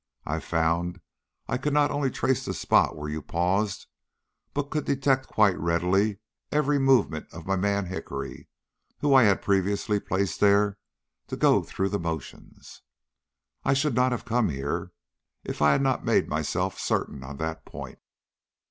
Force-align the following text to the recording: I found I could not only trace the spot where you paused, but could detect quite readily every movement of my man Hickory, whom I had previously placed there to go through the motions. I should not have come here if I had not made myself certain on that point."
I 0.25 0.39
found 0.39 0.99
I 1.47 1.59
could 1.59 1.73
not 1.73 1.91
only 1.91 2.09
trace 2.09 2.43
the 2.43 2.55
spot 2.55 2.95
where 2.95 3.07
you 3.07 3.21
paused, 3.21 3.85
but 4.51 4.71
could 4.71 4.83
detect 4.85 5.27
quite 5.27 5.55
readily 5.59 6.17
every 6.51 6.79
movement 6.79 7.31
of 7.31 7.45
my 7.45 7.55
man 7.55 7.85
Hickory, 7.85 8.47
whom 9.01 9.13
I 9.13 9.25
had 9.25 9.43
previously 9.43 9.99
placed 9.99 10.39
there 10.39 10.79
to 11.27 11.35
go 11.37 11.61
through 11.61 11.89
the 11.89 11.99
motions. 11.99 12.81
I 13.63 13.75
should 13.75 13.93
not 13.93 14.11
have 14.11 14.25
come 14.25 14.49
here 14.49 14.91
if 15.43 15.61
I 15.61 15.71
had 15.73 15.83
not 15.83 16.03
made 16.03 16.27
myself 16.27 16.79
certain 16.79 17.23
on 17.23 17.37
that 17.37 17.63
point." 17.63 17.99